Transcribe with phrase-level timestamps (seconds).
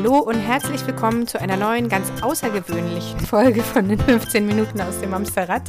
[0.00, 5.00] Hallo und herzlich willkommen zu einer neuen, ganz außergewöhnlichen Folge von den 15 Minuten aus
[5.00, 5.62] dem Amsterrad.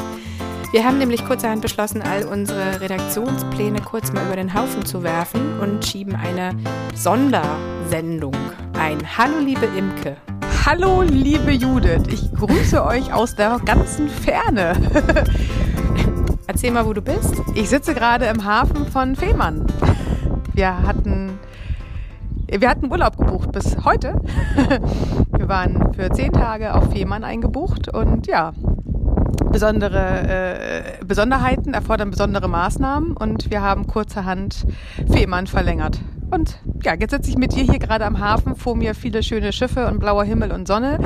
[0.71, 5.59] Wir haben nämlich kurzerhand beschlossen, all unsere Redaktionspläne kurz mal über den Haufen zu werfen
[5.59, 6.55] und schieben eine
[6.93, 8.35] Sondersendung
[8.77, 8.99] ein.
[9.17, 10.15] Hallo, liebe Imke.
[10.63, 12.03] Hallo, liebe Judith.
[12.11, 14.73] Ich grüße euch aus der ganzen Ferne.
[16.45, 17.33] Erzähl mal, wo du bist.
[17.55, 19.65] Ich sitze gerade im Hafen von Fehmarn.
[20.53, 21.39] Wir hatten,
[22.57, 24.21] wir hatten Urlaub gebucht bis heute.
[25.37, 28.51] Wir waren für zehn Tage auf Fehmarn eingebucht und ja,
[29.51, 34.65] besondere äh, Besonderheiten erfordern besondere Maßnahmen und wir haben kurzerhand
[35.11, 35.99] Fehmarn verlängert.
[36.31, 39.51] Und ja, jetzt sitze ich mit dir hier gerade am Hafen, vor mir viele schöne
[39.51, 40.99] Schiffe und blauer Himmel und Sonne.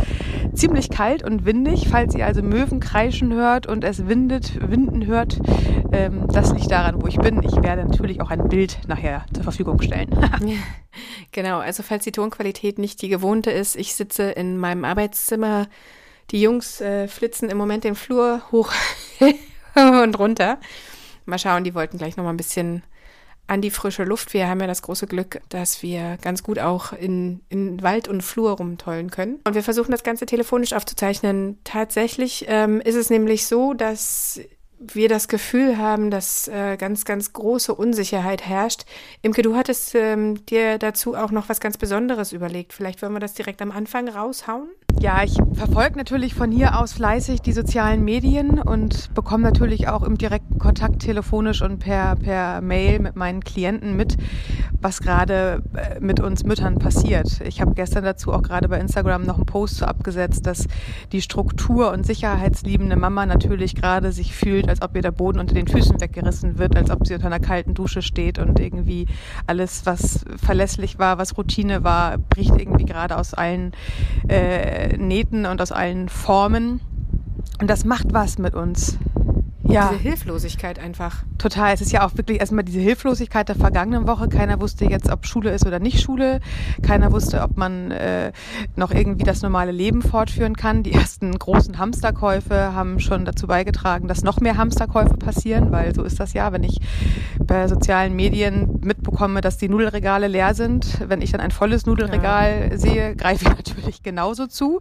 [0.54, 5.40] Ziemlich kalt und windig, falls ihr also Möwen kreischen hört und es windet, winden hört,
[5.92, 7.42] ähm, das liegt daran, wo ich bin.
[7.44, 10.10] Ich werde natürlich auch ein Bild nachher zur Verfügung stellen.
[11.32, 15.68] genau, also falls die Tonqualität nicht die gewohnte ist, ich sitze in meinem Arbeitszimmer
[16.32, 18.72] die Jungs äh, flitzen im Moment den Flur hoch
[19.76, 20.60] und runter.
[21.26, 22.84] Mal schauen, die wollten gleich noch mal ein bisschen
[23.48, 24.34] an die frische Luft.
[24.34, 28.22] Wir haben ja das große Glück, dass wir ganz gut auch in, in Wald und
[28.22, 29.40] Flur rumtollen können.
[29.44, 31.60] Und wir versuchen das Ganze telefonisch aufzuzeichnen.
[31.64, 34.40] Tatsächlich ähm, ist es nämlich so, dass
[34.80, 38.86] wir das Gefühl haben, dass äh, ganz, ganz große Unsicherheit herrscht.
[39.22, 42.74] Imke, du hattest ähm, dir dazu auch noch was ganz Besonderes überlegt.
[42.74, 44.70] Vielleicht wollen wir das direkt am Anfang raushauen?
[45.00, 50.04] Ja, ich verfolge natürlich von hier aus fleißig die sozialen Medien und bekomme natürlich auch
[50.04, 54.16] im direkten Kontakt telefonisch und per, per Mail mit meinen Klienten mit,
[54.82, 57.42] was gerade äh, mit uns Müttern passiert.
[57.46, 60.68] Ich habe gestern dazu auch gerade bei Instagram noch einen Post so abgesetzt, dass
[61.12, 65.56] die Struktur und sicherheitsliebende Mama natürlich gerade sich fühlt, als ob ihr der Boden unter
[65.56, 69.08] den Füßen weggerissen wird, als ob sie unter einer kalten Dusche steht und irgendwie
[69.48, 73.72] alles, was verlässlich war, was Routine war, bricht irgendwie gerade aus allen
[74.30, 76.82] äh, Nähten und aus allen Formen.
[77.60, 78.98] Und das macht was mit uns
[79.64, 79.90] ja.
[79.90, 81.24] diese Hilflosigkeit einfach.
[81.38, 81.74] Total.
[81.74, 84.28] Es ist ja auch wirklich erstmal diese Hilflosigkeit der vergangenen Woche.
[84.28, 86.42] Keiner wusste jetzt, ob Schule ist oder nicht Schule.
[86.82, 88.32] Keiner wusste, ob man äh,
[88.76, 90.84] noch irgendwie das normale Leben fortführen kann.
[90.84, 96.04] Die ersten großen Hamsterkäufe haben schon dazu beigetragen, dass noch mehr Hamsterkäufe passieren, weil so
[96.04, 96.80] ist das ja, wenn ich
[97.40, 101.00] bei sozialen Medien mitbekomme, dass die Nudelregale leer sind.
[101.08, 102.78] Wenn ich dann ein volles Nudelregal ja.
[102.78, 104.80] sehe, greife ich natürlich genauso zu.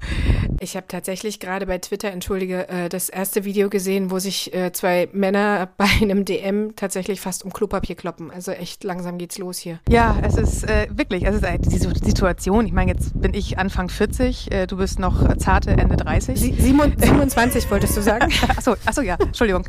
[0.62, 4.71] Ich habe tatsächlich gerade bei Twitter, entschuldige, äh, das erste Video gesehen, wo sich äh,
[4.73, 8.31] zwei Männer bei einem DM tatsächlich fast um Klopapier kloppen.
[8.31, 9.81] Also echt langsam geht's los hier.
[9.89, 12.65] Ja, es ist äh, wirklich, es ist diese Situation.
[12.65, 16.39] Ich meine, jetzt bin ich Anfang 40, äh, du bist noch zarte Ende 30.
[16.39, 18.33] Sie, 27 wolltest du sagen?
[18.49, 19.65] achso, achso, ja, Entschuldigung.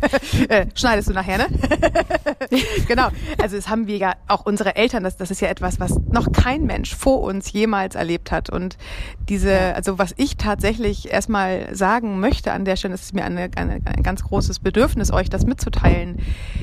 [0.75, 1.48] schneidest du nachher, ne?
[2.88, 3.08] genau.
[3.42, 6.31] Also es haben wir ja auch unsere Eltern, das, das ist ja etwas, was noch
[6.31, 8.52] kein Mensch vor uns jemals erlebt hat.
[8.52, 8.78] Und
[9.28, 13.50] diese, also was ich tatsächlich erstmal sagen möchte an der Stelle, das ist mir eine,
[13.56, 16.18] eine, ein ganz großes Bedürfnis, euch das mitzuteilen.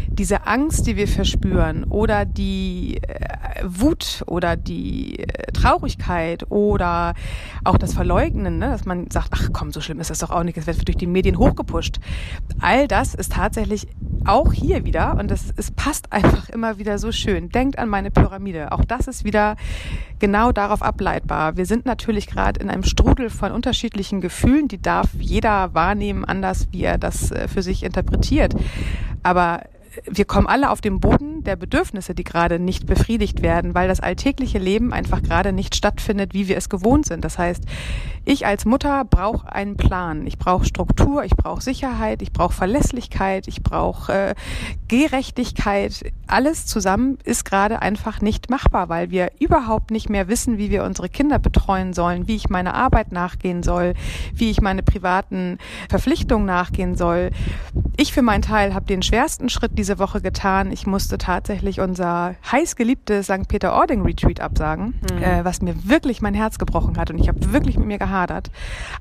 [0.08, 7.14] Diese Angst, die wir verspüren oder die äh, Wut oder die äh, Traurigkeit oder
[7.64, 10.42] auch das Verleugnen, ne, dass man sagt, ach komm, so schlimm ist das doch auch
[10.42, 12.00] nicht, es wird durch die Medien hochgepusht.
[12.60, 13.86] All das ist tatsächlich
[14.24, 17.48] auch hier wieder und es, es passt einfach immer wieder so schön.
[17.48, 18.72] Denkt an meine Pyramide.
[18.72, 19.56] Auch das ist wieder
[20.18, 21.56] genau darauf ableitbar.
[21.56, 26.68] Wir sind natürlich gerade in einem Strudel von unterschiedlichen Gefühlen, die darf jeder wahrnehmen, anders
[26.72, 28.54] wie er das äh, für sich interpretiert.
[29.22, 29.62] Aber
[30.04, 34.00] wir kommen alle auf den Boden der Bedürfnisse, die gerade nicht befriedigt werden, weil das
[34.00, 37.24] alltägliche Leben einfach gerade nicht stattfindet, wie wir es gewohnt sind.
[37.24, 37.64] Das heißt,
[38.24, 40.26] ich als Mutter brauche einen Plan.
[40.26, 44.34] Ich brauche Struktur, ich brauche Sicherheit, ich brauche Verlässlichkeit, ich brauche äh,
[44.88, 46.12] Gerechtigkeit.
[46.26, 50.84] Alles zusammen ist gerade einfach nicht machbar, weil wir überhaupt nicht mehr wissen, wie wir
[50.84, 53.94] unsere Kinder betreuen sollen, wie ich meine Arbeit nachgehen soll,
[54.34, 55.58] wie ich meine privaten
[55.88, 57.30] Verpflichtungen nachgehen soll.
[57.96, 60.72] Ich für meinen Teil habe den schwersten Schritt diese Woche getan.
[60.72, 63.48] Ich musste tatsächlich unser heißgeliebtes St.
[63.48, 65.22] Peter-Ording-Retreat absagen, mhm.
[65.22, 68.50] äh, was mir wirklich mein Herz gebrochen hat und ich habe wirklich mit mir gehadert.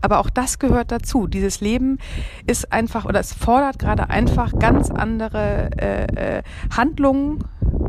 [0.02, 1.28] Aber auch das gehört dazu.
[1.28, 1.98] Dieses Leben
[2.46, 6.44] ist einfach oder es fordert gerade einfach ganz andere äh, äh,
[6.76, 7.40] Handlungen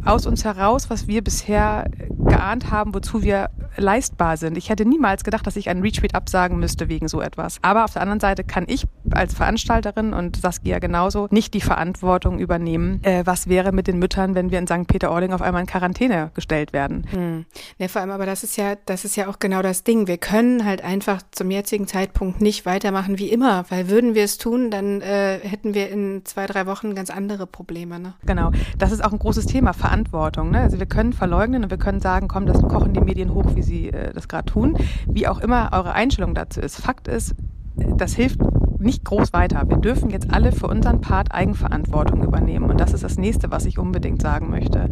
[0.04, 1.84] aus uns heraus, was wir bisher
[2.24, 4.56] geahnt haben, wozu wir leistbar sind.
[4.56, 7.58] Ich hätte niemals gedacht, dass ich einen Retreat absagen müsste wegen so etwas.
[7.62, 12.38] Aber auf der anderen Seite kann ich als Veranstalterin und Saskia genauso nicht die Verantwortung
[12.38, 14.86] übernehmen, äh, was wäre mit den Müttern, wenn wir in St.
[14.86, 17.06] Peter-Ording auf einmal in Quarantäne gestellt werden.
[17.10, 17.44] Hm.
[17.78, 20.06] Ja, vor allem, aber das ist ja, das ist ja auch genau das Ding.
[20.06, 24.38] Wir können halt einfach zum jetzigen Zeitpunkt nicht weitermachen wie immer, weil würden wir es
[24.38, 27.98] tun, dann äh, hätten wir in zwei, drei Wochen ganz andere Probleme.
[27.98, 28.14] Ne?
[28.26, 28.50] Genau.
[28.78, 30.50] Das ist auch ein großes Thema Verantwortung.
[30.50, 30.60] Ne?
[30.60, 33.62] Also wir können verleugnen und wir können sagen, komm, das kochen die Medien hoch, wie
[33.62, 34.76] sie äh, das gerade tun.
[35.06, 36.80] Wie auch immer eure Einstellung dazu ist.
[36.80, 37.34] Fakt ist,
[37.76, 38.40] das hilft
[38.80, 39.68] nicht groß weiter.
[39.68, 42.70] Wir dürfen jetzt alle für unseren Part Eigenverantwortung übernehmen.
[42.70, 44.88] Und das ist das nächste, was ich unbedingt sagen möchte.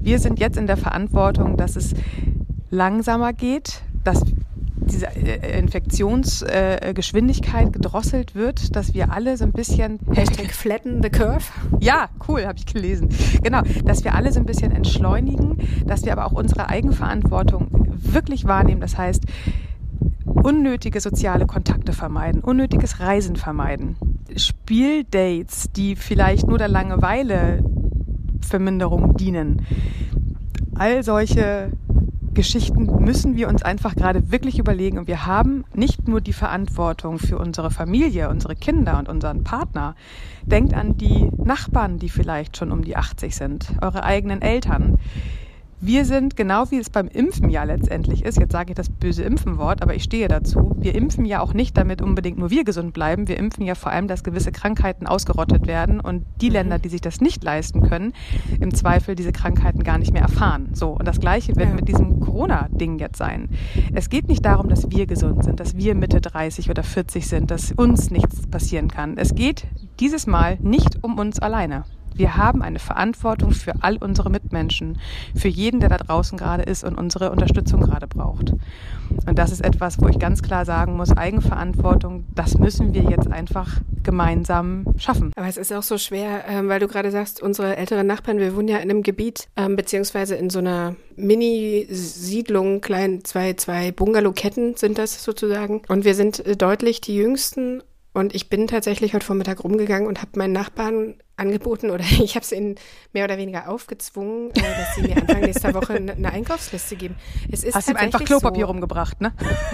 [0.00, 1.94] Wir sind jetzt in der Verantwortung, dass es
[2.70, 4.24] langsamer geht, dass
[4.86, 11.44] diese äh, Infektionsgeschwindigkeit gedrosselt wird, dass wir alle so ein bisschen Hashtag flatten the curve.
[11.80, 13.08] Ja, cool, habe ich gelesen.
[13.42, 18.46] Genau, dass wir alle so ein bisschen entschleunigen, dass wir aber auch unsere Eigenverantwortung wirklich
[18.46, 18.80] wahrnehmen.
[18.80, 19.24] Das heißt,
[20.24, 23.96] unnötige soziale Kontakte vermeiden, unnötiges Reisen vermeiden,
[24.36, 27.64] Spieldates, die vielleicht nur der Langeweile
[28.40, 29.66] Verminderung dienen.
[30.74, 31.70] All solche
[32.34, 34.98] Geschichten müssen wir uns einfach gerade wirklich überlegen.
[34.98, 39.94] Und wir haben nicht nur die Verantwortung für unsere Familie, unsere Kinder und unseren Partner.
[40.44, 44.98] Denkt an die Nachbarn, die vielleicht schon um die 80 sind, eure eigenen Eltern
[45.84, 49.24] wir sind, genau wie es beim Impfen ja letztendlich ist, jetzt sage ich das böse
[49.24, 52.92] Impfenwort, aber ich stehe dazu, wir impfen ja auch nicht, damit unbedingt nur wir gesund
[52.92, 53.26] bleiben.
[53.26, 56.52] Wir impfen ja vor allem, dass gewisse Krankheiten ausgerottet werden und die mhm.
[56.52, 58.12] Länder, die sich das nicht leisten können,
[58.60, 60.70] im Zweifel diese Krankheiten gar nicht mehr erfahren.
[60.74, 61.74] So, und das Gleiche wird ja.
[61.74, 63.48] mit diesem Corona-Ding jetzt sein.
[63.92, 67.50] Es geht nicht darum, dass wir gesund sind, dass wir Mitte 30 oder 40 sind,
[67.50, 69.18] dass uns nichts passieren kann.
[69.18, 69.66] Es geht
[69.98, 71.84] dieses Mal nicht um uns alleine.
[72.22, 74.96] Wir haben eine Verantwortung für all unsere Mitmenschen,
[75.34, 78.52] für jeden, der da draußen gerade ist und unsere Unterstützung gerade braucht.
[79.26, 83.26] Und das ist etwas, wo ich ganz klar sagen muss, Eigenverantwortung, das müssen wir jetzt
[83.26, 85.32] einfach gemeinsam schaffen.
[85.34, 88.54] Aber es ist auch so schwer, ähm, weil du gerade sagst, unsere älteren Nachbarn, wir
[88.54, 94.76] wohnen ja in einem Gebiet, ähm, beziehungsweise in so einer Mini-Siedlung, klein, zwei, zwei Bungalow-Ketten
[94.76, 95.82] sind das sozusagen.
[95.88, 97.82] Und wir sind äh, deutlich die Jüngsten
[98.14, 102.44] und ich bin tatsächlich heute Vormittag rumgegangen und habe meinen Nachbarn angeboten oder ich habe
[102.44, 102.76] es ihnen
[103.12, 107.16] mehr oder weniger aufgezwungen, äh, dass sie mir Anfang nächster Woche eine Einkaufsliste geben.
[107.50, 108.72] Es ist hast ihm einfach Klopapier so.
[108.72, 109.32] rumgebracht, ne?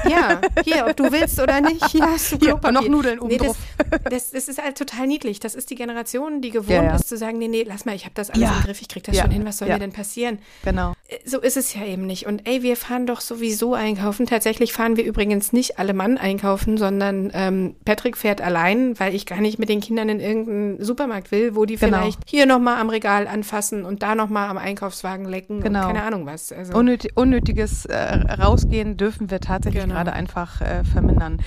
[0.08, 2.80] Ja, hier, ob du willst oder nicht, hier hast du Klopapier.
[2.80, 3.56] Hier, noch Nudeln oben nee, das,
[4.04, 5.40] das, das, ist halt total niedlich.
[5.40, 6.94] Das ist die Generation, die gewohnt ja, ja.
[6.96, 8.56] ist zu sagen, nee, nee, lass mal, ich habe das alles ja.
[8.56, 10.38] im Griff, ich krieg das schon hin, was soll mir denn passieren?
[10.64, 10.94] Genau.
[11.08, 12.26] Äh, so ist es ja eben nicht.
[12.26, 14.26] Und ey, wir fahren doch sowieso einkaufen.
[14.26, 19.26] Tatsächlich fahren wir übrigens nicht alle Mann einkaufen, sondern ähm, Patrick fährt allein, weil ich
[19.26, 21.98] gar nicht mit den Kindern in irgendeinen Supermarkt will, wo die genau.
[21.98, 25.80] vielleicht hier nochmal am Regal anfassen und da nochmal am Einkaufswagen lecken genau.
[25.80, 26.52] und keine Ahnung was.
[26.52, 29.94] Also Unnötig, unnötiges äh, Rausgehen dürfen wir tatsächlich genau.
[29.94, 31.38] gerade einfach äh, vermindern.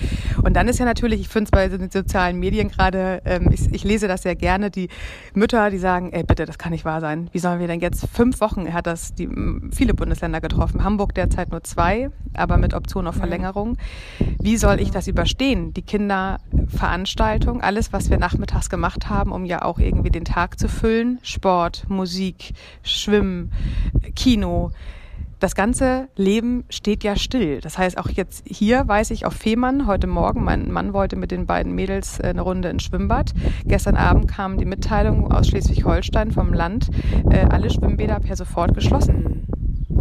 [0.42, 3.72] Und dann ist ja natürlich, ich finde es bei den sozialen Medien gerade, ähm, ich,
[3.72, 4.88] ich, lese das sehr gerne, die
[5.34, 7.28] Mütter, die sagen, ey bitte, das kann nicht wahr sein.
[7.32, 9.28] Wie sollen wir denn jetzt fünf Wochen, er hat das die,
[9.70, 13.78] viele Bundesländer getroffen, Hamburg derzeit nur zwei, aber mit Option auf Verlängerung.
[14.40, 15.72] Wie soll ich das überstehen?
[15.74, 20.68] Die Kinderveranstaltung, alles, was wir nachmittags gemacht haben, um ja auch irgendwie den Tag zu
[20.68, 21.18] füllen.
[21.22, 23.52] Sport, Musik, Schwimmen,
[24.16, 24.72] Kino.
[25.42, 27.60] Das ganze Leben steht ja still.
[27.60, 31.32] Das heißt, auch jetzt hier weiß ich auf Fehmarn heute Morgen, mein Mann wollte mit
[31.32, 33.34] den beiden Mädels äh, eine Runde ins Schwimmbad.
[33.64, 36.90] Gestern Abend kam die Mitteilung aus Schleswig-Holstein vom Land,
[37.28, 39.48] äh, alle Schwimmbäder per sofort geschlossen.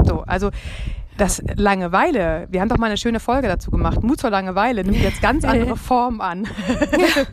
[0.03, 0.51] So, also
[1.21, 4.01] das Langeweile, wir haben doch mal eine schöne Folge dazu gemacht.
[4.01, 6.47] Mut zur Langeweile nimmt jetzt ganz andere Form an.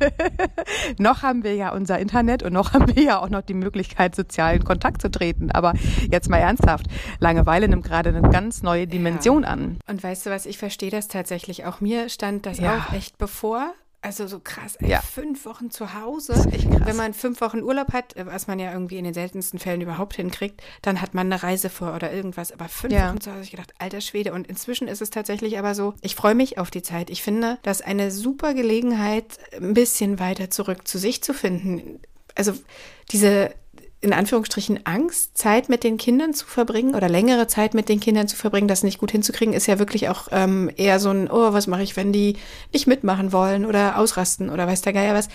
[0.98, 4.14] noch haben wir ja unser Internet und noch haben wir ja auch noch die Möglichkeit,
[4.14, 5.50] sozialen Kontakt zu treten.
[5.50, 5.72] Aber
[6.10, 6.86] jetzt mal ernsthaft,
[7.18, 9.48] Langeweile nimmt gerade eine ganz neue Dimension ja.
[9.48, 9.78] an.
[9.88, 11.64] Und weißt du was, ich verstehe das tatsächlich.
[11.64, 12.76] Auch mir stand das ja.
[12.76, 13.72] auch echt bevor.
[14.00, 15.00] Also so krass, ey, ja.
[15.00, 16.34] fünf Wochen zu Hause.
[16.52, 16.82] Echt krass.
[16.84, 20.14] Wenn man fünf Wochen Urlaub hat, was man ja irgendwie in den seltensten Fällen überhaupt
[20.14, 22.52] hinkriegt, dann hat man eine Reise vor oder irgendwas.
[22.52, 23.08] Aber fünf ja.
[23.08, 24.32] Wochen zu Hause, ich gedacht, alter Schwede.
[24.32, 27.10] Und inzwischen ist es tatsächlich aber so, ich freue mich auf die Zeit.
[27.10, 32.00] Ich finde, das ist eine super Gelegenheit, ein bisschen weiter zurück zu sich zu finden.
[32.36, 32.52] Also
[33.10, 33.52] diese
[34.00, 38.28] in Anführungsstrichen Angst, Zeit mit den Kindern zu verbringen oder längere Zeit mit den Kindern
[38.28, 41.52] zu verbringen, das nicht gut hinzukriegen, ist ja wirklich auch ähm, eher so ein, oh,
[41.52, 42.36] was mache ich, wenn die
[42.72, 45.28] nicht mitmachen wollen oder ausrasten oder weiß der Geier was.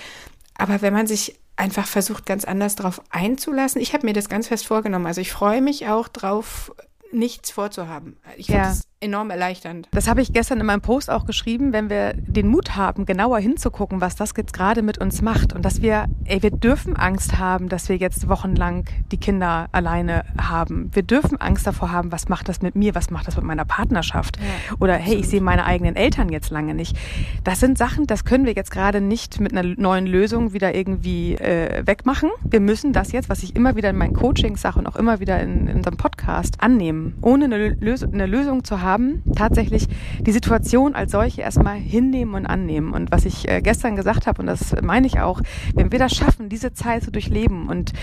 [0.56, 4.48] Aber wenn man sich einfach versucht, ganz anders darauf einzulassen, ich habe mir das ganz
[4.48, 5.08] fest vorgenommen.
[5.08, 6.74] Also ich freue mich auch drauf,
[7.12, 8.18] nichts vorzuhaben.
[8.38, 8.70] Ich finde ja.
[8.70, 9.88] das enorm erleichternd.
[9.92, 13.40] Das habe ich gestern in meinem Post auch geschrieben, wenn wir den Mut haben, genauer
[13.40, 17.38] hinzugucken, was das jetzt gerade mit uns macht und dass wir, ey, wir dürfen Angst
[17.38, 20.90] haben, dass wir jetzt wochenlang die Kinder alleine haben.
[20.94, 23.66] Wir dürfen Angst davor haben, was macht das mit mir, was macht das mit meiner
[23.66, 26.96] Partnerschaft ja, oder hey, ich sehe meine eigenen Eltern jetzt lange nicht.
[27.44, 31.36] Das sind Sachen, das können wir jetzt gerade nicht mit einer neuen Lösung wieder irgendwie
[31.36, 32.30] äh, wegmachen.
[32.44, 35.20] Wir müssen das jetzt, was ich immer wieder in meinen Coachings sage und auch immer
[35.20, 39.88] wieder in, in unserem Podcast annehmen, ohne eine, Lös eine Lösung zu haben haben, tatsächlich
[40.22, 42.94] die Situation als solche erstmal hinnehmen und annehmen.
[42.94, 45.42] Und was ich äh, gestern gesagt habe, und das meine ich auch,
[45.74, 47.94] wenn wir das schaffen, diese Zeit zu durchleben und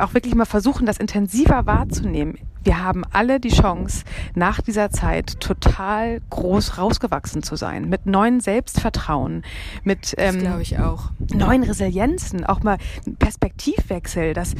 [0.00, 5.40] auch wirklich mal versuchen, das intensiver wahrzunehmen wir haben alle die Chance, nach dieser Zeit
[5.40, 9.42] total groß rausgewachsen zu sein, mit neuen Selbstvertrauen,
[9.84, 10.42] mit ähm,
[11.32, 12.78] neuen Resilienzen, auch mal
[13.20, 14.34] Perspektivwechsel.
[14.34, 14.54] Dass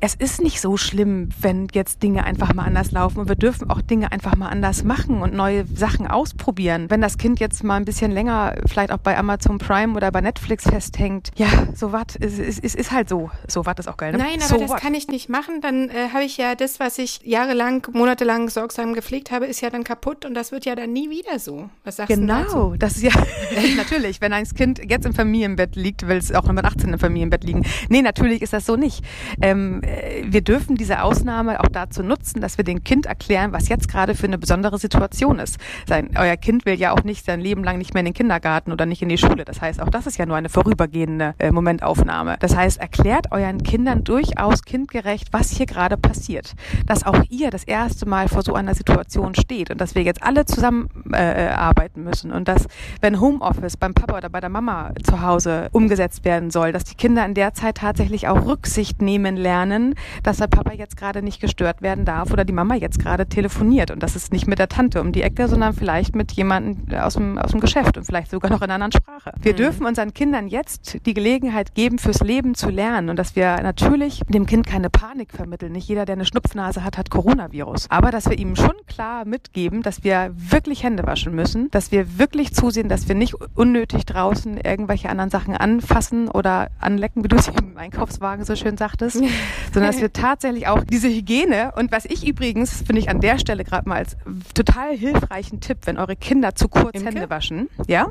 [0.00, 3.70] es ist nicht so schlimm, wenn jetzt Dinge einfach mal anders laufen und wir dürfen
[3.70, 6.90] auch Dinge einfach mal anders machen und neue Sachen ausprobieren.
[6.90, 10.20] Wenn das Kind jetzt mal ein bisschen länger vielleicht auch bei Amazon Prime oder bei
[10.20, 13.30] Netflix festhängt, ja, so was, es ist, ist, ist halt so.
[13.48, 14.12] So was ist auch geil.
[14.16, 14.24] Ne?
[14.24, 14.80] Nein, aber so das wat.
[14.80, 15.60] kann ich nicht machen.
[15.60, 19.60] Dann äh, habe ich ja das, was ich Jahre jahrelang, monatelang sorgsam gepflegt habe, ist
[19.60, 21.68] ja dann kaputt und das wird ja dann nie wieder so.
[21.84, 22.54] Was sagst genau, du dazu?
[22.54, 23.12] Genau, das ist ja
[23.76, 27.44] natürlich, wenn ein Kind jetzt im Familienbett liegt, will es auch mit 18 im Familienbett
[27.44, 27.64] liegen.
[27.88, 29.04] Nee, natürlich ist das so nicht.
[29.40, 33.68] Ähm, äh, wir dürfen diese Ausnahme auch dazu nutzen, dass wir dem Kind erklären, was
[33.68, 35.58] jetzt gerade für eine besondere Situation ist.
[35.86, 38.72] Sein, euer Kind will ja auch nicht sein Leben lang nicht mehr in den Kindergarten
[38.72, 39.44] oder nicht in die Schule.
[39.44, 42.36] Das heißt, auch das ist ja nur eine vorübergehende äh, Momentaufnahme.
[42.40, 46.54] Das heißt, erklärt euren Kindern durchaus kindgerecht, was hier gerade passiert.
[46.86, 50.22] Dass auch ihr das erste Mal vor so einer Situation steht und dass wir jetzt
[50.22, 52.66] alle zusammen äh, arbeiten müssen und dass,
[53.00, 56.94] wenn Homeoffice beim Papa oder bei der Mama zu Hause umgesetzt werden soll, dass die
[56.94, 61.40] Kinder in der Zeit tatsächlich auch Rücksicht nehmen lernen, dass der Papa jetzt gerade nicht
[61.40, 64.68] gestört werden darf oder die Mama jetzt gerade telefoniert und das ist nicht mit der
[64.68, 68.30] Tante um die Ecke, sondern vielleicht mit jemandem aus dem, aus dem Geschäft und vielleicht
[68.30, 69.32] sogar noch in einer anderen Sprache.
[69.40, 69.56] Wir mhm.
[69.56, 73.95] dürfen unseren Kindern jetzt die Gelegenheit geben, fürs Leben zu lernen und dass wir natürlich
[74.28, 75.72] dem Kind keine Panik vermitteln.
[75.72, 77.90] Nicht jeder, der eine Schnupfnase hat, hat Corona Coronavirus.
[77.90, 82.18] Aber dass wir ihm schon klar mitgeben, dass wir wirklich Hände waschen müssen, dass wir
[82.18, 87.36] wirklich zusehen, dass wir nicht unnötig draußen irgendwelche anderen Sachen anfassen oder anlecken, wie du
[87.36, 89.16] es im Einkaufswagen so schön sagtest,
[89.72, 93.38] sondern dass wir tatsächlich auch diese Hygiene und was ich übrigens, finde ich an der
[93.38, 94.16] Stelle gerade mal als
[94.54, 97.08] total hilfreichen Tipp, wenn eure Kinder zu kurz Imke?
[97.08, 98.08] Hände waschen, ja?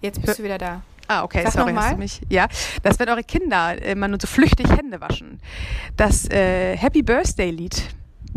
[0.00, 0.82] Jetzt bist du wieder da.
[1.08, 2.20] Ah, okay, Sag sorry, hast du mich.
[2.28, 2.48] Ja,
[2.82, 5.40] dass wenn eure Kinder immer nur so flüchtig Hände waschen,
[5.96, 7.82] das äh, Happy Birthday Lied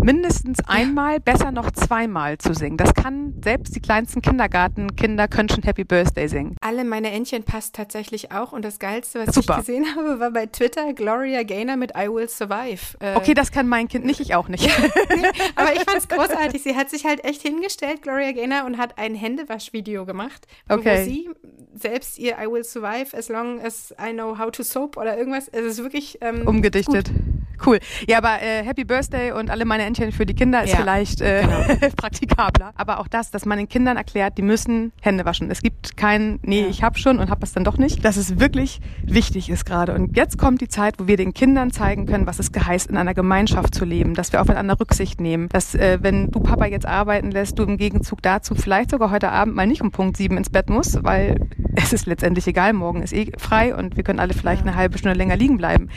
[0.01, 2.77] mindestens einmal, besser noch zweimal zu singen.
[2.77, 6.56] Das kann selbst die kleinsten Kindergartenkinder können schon Happy Birthday singen.
[6.62, 9.56] Alle meine Entchen passt tatsächlich auch und das Geilste, was Super.
[9.60, 12.98] ich gesehen habe, war bei Twitter Gloria Gaynor mit I Will Survive.
[13.00, 14.70] Äh, okay, das kann mein Kind nicht, ich auch nicht.
[15.56, 16.63] aber ich fand es großartig.
[16.63, 21.01] Sie hat sich halt echt hingestellt, Gloria Gaynor, und hat ein Händewaschvideo gemacht, okay.
[21.01, 21.29] wo sie
[21.75, 25.48] selbst ihr I Will Survive as long as I know how to soap oder irgendwas.
[25.48, 27.10] Es ist wirklich ähm, umgedichtet.
[27.10, 27.28] Gut.
[27.65, 27.79] Cool.
[28.07, 31.21] Ja, aber äh, Happy Birthday und alle meine Entchen für die Kinder ist ja, vielleicht
[31.21, 31.89] äh, genau.
[31.97, 32.71] praktikabler.
[32.75, 35.51] Aber auch das, dass man den Kindern erklärt, die müssen Hände waschen.
[35.51, 36.67] Es gibt kein, nee, ja.
[36.67, 38.03] ich hab schon und hab es dann doch nicht.
[38.05, 39.93] Dass es wirklich wichtig ist gerade.
[39.93, 42.97] Und jetzt kommt die Zeit, wo wir den Kindern zeigen können, was es heißt, in
[42.97, 46.85] einer Gemeinschaft zu leben, dass wir aufeinander Rücksicht nehmen, dass äh, wenn du Papa jetzt
[46.85, 50.37] arbeiten lässt, du im Gegenzug dazu vielleicht sogar heute Abend mal nicht um Punkt sieben
[50.37, 54.19] ins Bett musst, weil es ist letztendlich egal, morgen ist eh frei und wir können
[54.19, 54.71] alle vielleicht ja.
[54.71, 55.89] eine halbe Stunde länger liegen bleiben.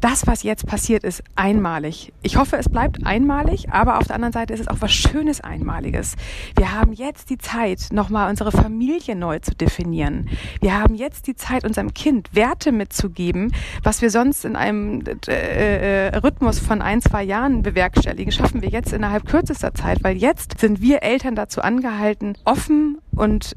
[0.00, 2.12] Das, was jetzt passiert, ist einmalig.
[2.22, 5.40] Ich hoffe, es bleibt einmalig, aber auf der anderen Seite ist es auch was Schönes
[5.40, 6.16] Einmaliges.
[6.56, 10.28] Wir haben jetzt die Zeit, nochmal unsere Familie neu zu definieren.
[10.60, 16.08] Wir haben jetzt die Zeit, unserem Kind Werte mitzugeben, was wir sonst in einem äh,
[16.08, 20.60] äh, Rhythmus von ein, zwei Jahren bewerkstelligen, schaffen wir jetzt innerhalb kürzester Zeit, weil jetzt
[20.60, 23.54] sind wir Eltern dazu angehalten, offen und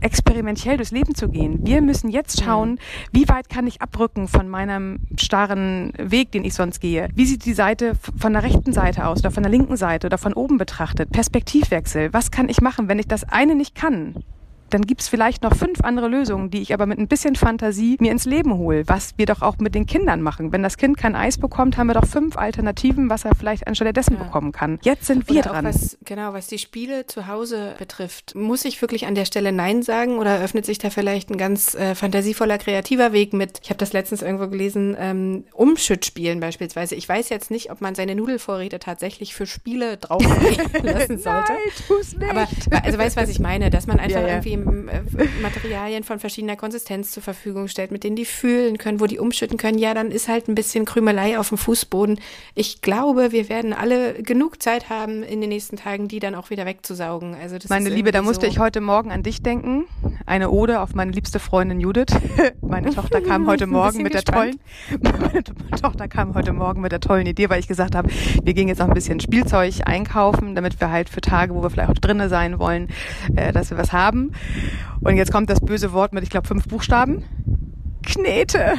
[0.00, 1.60] experimentell durchs Leben zu gehen.
[1.66, 2.78] Wir müssen jetzt schauen,
[3.12, 7.08] wie weit kann ich abrücken von meinem starren Weg, den ich sonst gehe.
[7.14, 10.18] Wie sieht die Seite von der rechten Seite aus oder von der linken Seite oder
[10.18, 11.10] von oben betrachtet?
[11.12, 12.12] Perspektivwechsel.
[12.12, 14.24] Was kann ich machen, wenn ich das eine nicht kann?
[14.70, 17.96] Dann gibt es vielleicht noch fünf andere Lösungen, die ich aber mit ein bisschen Fantasie
[18.00, 20.52] mir ins Leben hole, was wir doch auch mit den Kindern machen.
[20.52, 23.92] Wenn das Kind kein Eis bekommt, haben wir doch fünf Alternativen, was er vielleicht anstelle
[23.92, 24.24] dessen ja.
[24.24, 24.78] bekommen kann.
[24.82, 25.64] Jetzt sind wir oder dran.
[25.66, 29.82] Was, genau, was die Spiele zu Hause betrifft, muss ich wirklich an der Stelle Nein
[29.82, 33.78] sagen oder öffnet sich da vielleicht ein ganz äh, fantasievoller, kreativer Weg mit, ich habe
[33.78, 36.94] das letztens irgendwo gelesen, ähm, Umschüttspielen beispielsweise.
[36.94, 40.22] Ich weiß jetzt nicht, ob man seine Nudelvorräte tatsächlich für Spiele drauf
[40.82, 41.52] lassen sollte.
[41.52, 42.30] Nein, tu's nicht.
[42.30, 42.48] Aber
[42.82, 44.34] also weißt du, was ich meine, dass man einfach ja, ja.
[44.34, 45.02] irgendwie äh,
[45.42, 49.58] Materialien von verschiedener Konsistenz zur Verfügung stellt, mit denen die fühlen können, wo die umschütten
[49.58, 52.20] können, ja, dann ist halt ein bisschen Krümelei auf dem Fußboden.
[52.54, 56.50] Ich glaube, wir werden alle genug Zeit haben in den nächsten Tagen, die dann auch
[56.50, 57.34] wieder wegzusaugen.
[57.34, 59.84] Also das meine Liebe, da musste so ich heute Morgen an dich denken.
[60.26, 62.06] Eine Ode auf meine liebste Freundin Judith.
[62.62, 64.58] Meine Tochter kam heute Morgen mit gespannt.
[64.90, 65.44] der tollen, meine
[65.80, 68.08] Tochter kam heute Morgen mit der tollen Idee, weil ich gesagt habe,
[68.42, 71.68] wir gehen jetzt noch ein bisschen Spielzeug einkaufen, damit wir halt für Tage, wo wir
[71.68, 72.88] vielleicht auch drinnen sein wollen,
[73.36, 74.32] äh, dass wir was haben.
[75.02, 77.24] Und jetzt kommt das böse Wort mit, ich glaube, fünf Buchstaben.
[78.02, 78.74] Knete.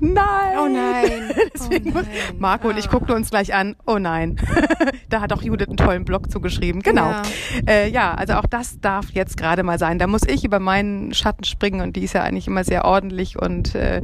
[0.00, 0.58] Nein.
[0.58, 1.30] Oh nein.
[1.54, 2.06] Deswegen oh nein.
[2.38, 2.90] Marco und ich ah.
[2.90, 3.76] guckten uns gleich an.
[3.86, 4.36] Oh nein.
[5.08, 6.82] da hat auch Judith einen tollen Blog zugeschrieben.
[6.82, 7.10] Genau.
[7.10, 7.22] Ja.
[7.66, 9.98] Äh, ja, also auch das darf jetzt gerade mal sein.
[9.98, 13.40] Da muss ich über meinen Schatten springen und die ist ja eigentlich immer sehr ordentlich
[13.40, 14.02] und äh,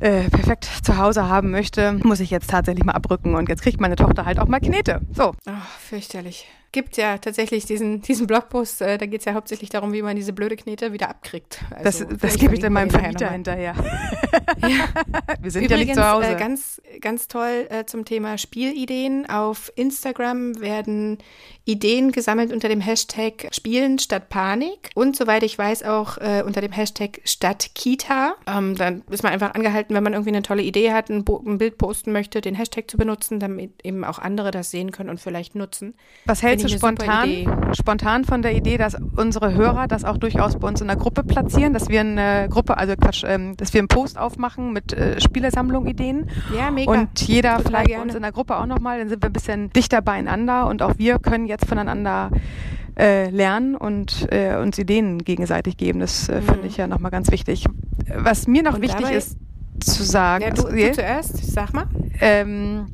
[0.00, 3.80] äh, perfekt zu Hause haben möchte, muss ich jetzt tatsächlich mal abrücken und jetzt kriegt
[3.80, 5.00] meine Tochter halt auch mal Knete.
[5.12, 5.34] So.
[5.46, 9.92] Ach, fürchterlich gibt ja tatsächlich diesen, diesen Blogpost, äh, da geht es ja hauptsächlich darum,
[9.92, 11.60] wie man diese blöde Knete wieder abkriegt.
[11.70, 13.74] Also, das das gebe ich dann meinem Vermieter hinterher.
[14.62, 14.88] ja.
[15.40, 16.28] Wir sind Übrigens, ja nicht zu Hause.
[16.28, 19.28] Äh, ganz, ganz toll äh, zum Thema Spielideen.
[19.28, 21.18] Auf Instagram werden
[21.64, 26.60] Ideen gesammelt unter dem Hashtag Spielen statt Panik und soweit ich weiß auch äh, unter
[26.60, 28.34] dem Hashtag statt Kita.
[28.46, 31.58] Ähm, dann ist man einfach angehalten, wenn man irgendwie eine tolle Idee hat, ein, ein
[31.58, 35.20] Bild posten möchte, den Hashtag zu benutzen, damit eben auch andere das sehen können und
[35.20, 35.94] vielleicht nutzen.
[36.24, 40.68] Was hältst du spontan, spontan von der Idee, dass unsere Hörer das auch durchaus bei
[40.68, 43.88] uns in der Gruppe platzieren, dass wir eine Gruppe, also Quatsch, ähm, dass wir einen
[43.88, 46.28] Post aufmachen mit äh, Spielesammlung Ideen.
[46.56, 46.90] Ja, mega.
[46.90, 48.02] Und jeder Total vielleicht gerne.
[48.04, 50.94] uns in der Gruppe auch nochmal, dann sind wir ein bisschen dichter beieinander und auch
[50.98, 52.30] wir können jetzt voneinander
[52.98, 56.00] äh, lernen und äh, uns Ideen gegenseitig geben.
[56.00, 56.44] Das äh, mhm.
[56.44, 57.64] finde ich ja nochmal ganz wichtig.
[58.14, 59.38] Was mir noch und wichtig ist
[59.80, 60.44] zu sagen.
[60.44, 61.86] Ja, du, du zuerst, sag mal.
[62.20, 62.86] Ähm,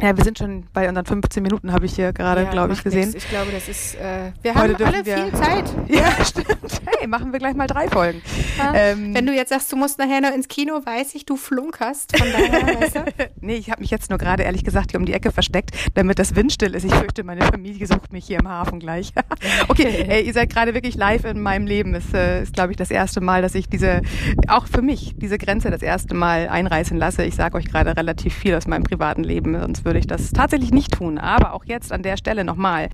[0.00, 2.82] ja, wir sind schon bei unseren 15 Minuten, habe ich hier gerade, ja, glaube ich,
[2.82, 3.10] gesehen.
[3.10, 3.24] Nix.
[3.24, 3.94] Ich glaube, das ist.
[3.96, 5.64] Äh, wir Heute haben alle wir, viel Zeit.
[5.88, 6.80] Ja, stimmt.
[6.86, 8.22] Hey, machen wir gleich mal drei Folgen.
[8.56, 11.36] Ja, ähm, wenn du jetzt sagst, du musst nachher noch ins Kino, weiß ich, du
[11.36, 12.16] flunkerst.
[12.16, 13.04] Von daher, weißt du?
[13.40, 16.18] nee, ich habe mich jetzt nur gerade ehrlich gesagt hier um die Ecke versteckt, damit
[16.18, 16.84] das windstill ist.
[16.84, 19.12] Ich fürchte, meine Familie sucht mich hier im Hafen gleich.
[19.68, 21.94] okay, ey, ihr seid gerade wirklich live in meinem Leben.
[21.94, 24.00] Es äh, ist, glaube ich, das erste Mal, dass ich diese,
[24.48, 27.24] auch für mich, diese Grenze das erste Mal einreißen lasse.
[27.24, 30.72] Ich sage euch gerade relativ viel aus meinem privaten Leben, sonst würde ich das tatsächlich
[30.72, 31.18] nicht tun.
[31.18, 32.88] Aber auch jetzt an der Stelle nochmal.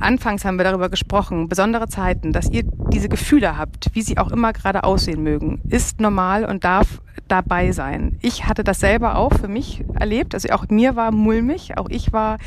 [0.00, 4.30] Anfangs haben wir darüber gesprochen, besondere Zeiten, dass ihr diese Gefühle habt, wie sie auch
[4.30, 8.16] immer gerade aussehen mögen, ist normal und darf dabei sein.
[8.22, 10.34] Ich hatte das selber auch für mich erlebt.
[10.34, 12.38] Also auch mir war mulmig, auch ich war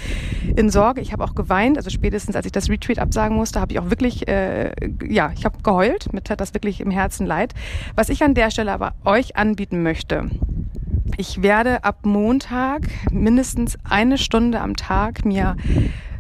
[0.55, 1.01] in Sorge.
[1.01, 1.77] Ich habe auch geweint.
[1.77, 4.71] Also spätestens, als ich das Retreat absagen musste, habe ich auch wirklich, äh,
[5.07, 6.12] ja, ich habe geheult.
[6.13, 7.54] Mir tat das wirklich im Herzen leid.
[7.95, 10.30] Was ich an der Stelle aber euch anbieten möchte,
[11.21, 15.55] ich werde ab Montag mindestens eine Stunde am Tag mir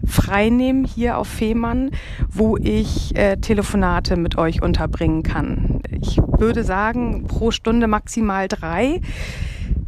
[0.05, 1.89] freinehmen hier auf Fehmarn,
[2.29, 5.81] wo ich äh, Telefonate mit euch unterbringen kann.
[5.89, 9.01] Ich würde sagen, pro Stunde maximal drei.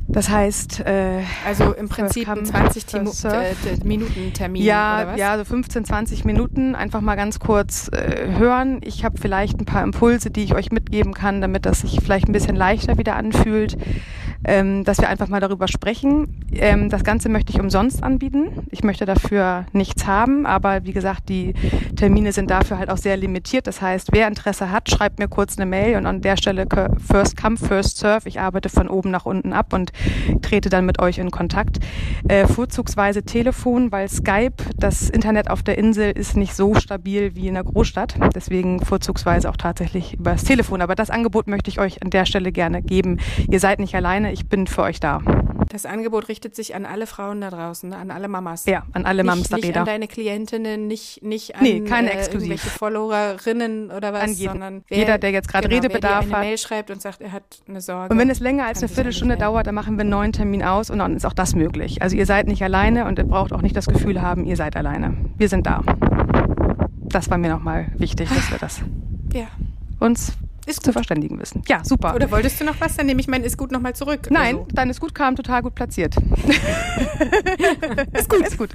[0.08, 5.15] Das heißt, äh, also im Prinzip ein 20 Timo, äh, Minuten Termin ja?
[5.15, 8.80] Ja, so 15, 20 Minuten einfach mal ganz kurz äh, hören.
[8.84, 12.28] Ich habe vielleicht ein paar Impulse, die ich euch mitgeben kann, damit das sich vielleicht
[12.28, 13.78] ein bisschen leichter wieder anfühlt
[14.46, 16.46] ähm, dass wir einfach mal darüber sprechen.
[16.54, 18.68] Ähm, das Ganze möchte ich umsonst anbieten.
[18.72, 21.54] Ich möchte dafür nichts haben, aber wie gesagt, die
[21.96, 23.68] Termine sind dafür halt auch sehr limitiert.
[23.68, 26.68] Das heißt, wer Interesse hat, schreibt mir kurz eine Mail und an der Stelle
[27.00, 28.28] First Come, First Serve.
[28.28, 29.92] Ich arbeite von oben nach unten ab und
[30.42, 31.80] trete dann mit euch in Kontakt.
[32.28, 37.48] Äh, vorzugsweise Telefon, weil Skype, das Internet auf der Insel ist nicht so stabil wie
[37.48, 38.16] in der Großstadt.
[38.36, 40.82] Deswegen vorzugsweise auch tatsächlich über das Telefon.
[40.82, 43.20] Aber das Angebot möchte ich euch an der Stelle gerne geben.
[43.50, 45.22] Ihr seid nicht alleine ich bin für euch da.
[45.69, 48.65] Das Angebot richtet sich an alle Frauen da draußen, an alle Mamas.
[48.65, 52.26] Ja, an alle Mamas da Nicht an deine Klientinnen, nicht, nicht an nee, keine äh,
[52.26, 56.38] irgendwelche Followerinnen oder was, an jeden, sondern wer, jeder, der jetzt gerade genau, Redebedarf wer
[56.38, 58.12] eine Mail schreibt und sagt, er hat eine Sorge.
[58.12, 60.89] Und wenn es länger als eine Viertelstunde dauert, dann machen wir einen neuen Termin aus
[60.89, 62.02] und dann ist auch das möglich.
[62.02, 64.76] Also ihr seid nicht alleine und ihr braucht auch nicht das Gefühl haben, ihr seid
[64.76, 65.15] alleine.
[65.38, 65.82] Wir sind da.
[67.04, 68.82] Das war mir nochmal wichtig, dass wir das
[69.34, 69.46] ja.
[70.00, 70.34] uns
[70.65, 71.62] ist zu verständigen wissen.
[71.67, 72.15] Ja, super.
[72.15, 72.95] Oder wolltest du noch was?
[72.95, 74.28] Dann nehme ich mein Ist gut nochmal zurück.
[74.30, 74.67] Nein, also.
[74.73, 76.15] dein Ist gut kam total gut platziert.
[78.13, 78.47] ist gut.
[78.47, 78.69] Ist gut.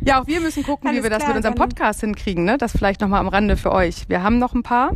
[0.00, 2.44] Ja, auch wir müssen gucken, Alles wie wir das mit unserem Podcast hinkriegen.
[2.44, 2.58] Ne?
[2.58, 4.08] Das vielleicht nochmal am Rande für euch.
[4.08, 4.92] Wir haben noch ein paar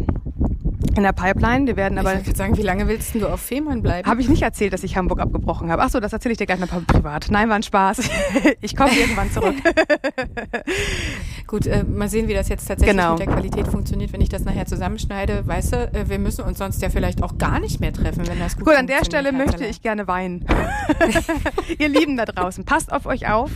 [0.97, 1.67] in der Pipeline.
[1.67, 2.15] Wir werden aber.
[2.15, 4.09] Ich würde sagen, wie lange willst du auf Fehmarn bleiben?
[4.09, 5.83] Habe ich nicht erzählt, dass ich Hamburg abgebrochen habe.
[5.83, 7.27] Ach so, das erzähle ich dir gleich mal privat.
[7.31, 8.01] Nein, war ein Spaß.
[8.61, 9.55] Ich komme irgendwann zurück.
[11.47, 13.13] Gut, äh, mal sehen, wie das jetzt tatsächlich genau.
[13.13, 15.47] mit der Qualität funktioniert, wenn ich das nachher zusammenschneide.
[15.47, 18.39] Weißt du, äh, wir müssen uns sonst ja vielleicht auch gar nicht mehr treffen, wenn
[18.39, 20.47] das gut Gut, an der Stelle möchte ich gerne weinen.
[21.79, 23.51] Ihr Lieben da draußen, passt auf euch auf.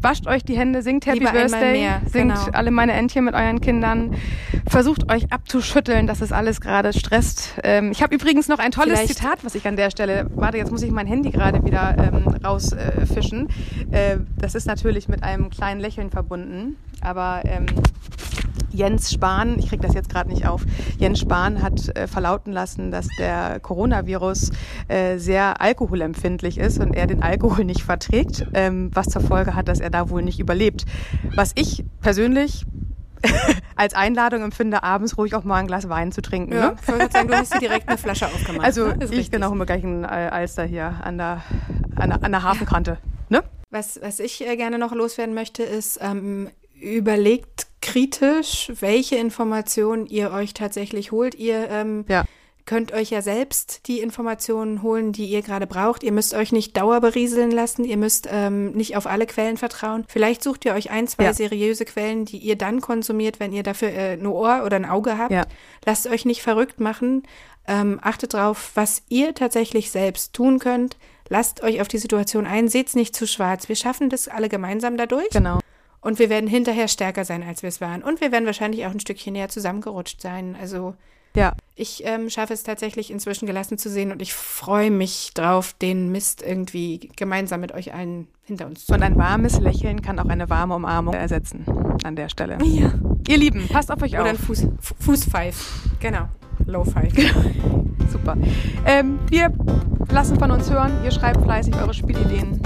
[0.00, 2.48] Wascht euch die Hände, singt Happy Lieber Birthday, mehr, singt genau.
[2.52, 4.16] alle meine Entchen mit euren Kindern.
[4.68, 7.54] Versucht euch abzuschütteln, dass es alles gerade stresst.
[7.62, 9.18] Ähm, ich habe übrigens noch ein tolles Vielleicht.
[9.18, 12.28] Zitat, was ich an der Stelle, warte, jetzt muss ich mein Handy gerade wieder ähm,
[12.44, 13.48] rausfischen.
[13.90, 17.66] Äh, das ist natürlich mit einem kleinen Lächeln verbunden, aber ähm,
[18.76, 20.64] Jens Spahn, ich kriege das jetzt gerade nicht auf,
[20.98, 24.50] Jens Spahn hat äh, verlauten lassen, dass der Coronavirus
[24.88, 29.68] äh, sehr alkoholempfindlich ist und er den Alkohol nicht verträgt, ähm, was zur Folge hat,
[29.68, 30.84] dass er da wohl nicht überlebt.
[31.34, 32.66] Was ich persönlich
[33.76, 36.52] als Einladung empfinde, abends ruhig auch mal ein Glas Wein zu trinken.
[36.52, 36.76] Ja, ne?
[36.80, 38.64] ich würde sagen, du hast dir direkt eine Flasche aufgemacht.
[38.64, 38.96] Also ne?
[39.00, 39.30] ich richtig.
[39.30, 41.42] bin auch immer gleich ein Alster hier an der,
[41.96, 42.98] an der, an der Hafenkante.
[43.30, 43.42] Ne?
[43.70, 50.32] Was, was ich äh, gerne noch loswerden möchte, ist, ähm, überlegt kritisch, welche Informationen ihr
[50.32, 51.34] euch tatsächlich holt.
[51.34, 52.24] Ihr ähm, ja
[52.66, 56.02] könnt euch ja selbst die Informationen holen, die ihr gerade braucht.
[56.02, 60.04] Ihr müsst euch nicht dauerberieseln lassen, ihr müsst ähm, nicht auf alle Quellen vertrauen.
[60.08, 61.32] Vielleicht sucht ihr euch ein, zwei ja.
[61.32, 65.16] seriöse Quellen, die ihr dann konsumiert, wenn ihr dafür äh, ein Ohr oder ein Auge
[65.16, 65.30] habt.
[65.30, 65.46] Ja.
[65.84, 67.22] Lasst euch nicht verrückt machen.
[67.68, 70.96] Ähm, achtet drauf, was ihr tatsächlich selbst tun könnt.
[71.28, 73.68] Lasst euch auf die Situation ein, seht's nicht zu schwarz.
[73.68, 75.30] Wir schaffen das alle gemeinsam dadurch.
[75.30, 75.60] Genau.
[76.06, 78.04] Und wir werden hinterher stärker sein, als wir es waren.
[78.04, 80.56] Und wir werden wahrscheinlich auch ein Stückchen näher zusammengerutscht sein.
[80.60, 80.94] Also
[81.34, 81.52] ja.
[81.74, 86.12] Ich ähm, schaffe es tatsächlich inzwischen gelassen zu sehen und ich freue mich drauf, den
[86.12, 90.28] Mist irgendwie gemeinsam mit euch allen hinter uns zu Und ein warmes Lächeln kann auch
[90.28, 91.66] eine warme Umarmung ersetzen
[92.04, 92.56] an der Stelle.
[92.62, 92.94] Ja.
[93.28, 94.28] Ihr Lieben, passt auf euch Oder auf.
[94.28, 94.66] Oder ein Fuß,
[95.00, 95.90] Fußpfeif.
[95.98, 96.28] Genau.
[96.66, 97.12] Low Five.
[98.10, 98.36] Super.
[98.86, 99.52] Ähm, wir
[100.10, 100.92] lassen von uns hören.
[101.04, 102.62] Ihr schreibt fleißig eure Spielideen.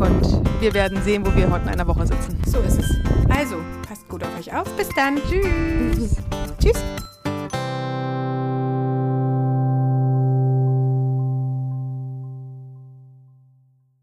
[0.00, 2.38] Und wir werden sehen, wo wir heute in einer Woche sitzen.
[2.46, 2.90] So ist es.
[3.28, 4.64] Also, passt gut auf euch auf.
[4.76, 5.20] Bis dann.
[5.28, 6.16] Tschüss.
[6.58, 6.82] Tschüss.